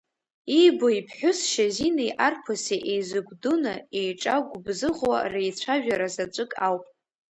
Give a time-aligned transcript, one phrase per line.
[0.57, 6.85] Иибо иԥҳәыс Шьазинеи арԥыси еизыгәдуны еиҿагәыбзыӷуа реицәажәара заҵәык ауп.